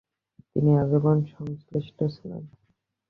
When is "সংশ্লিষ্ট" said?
1.33-1.99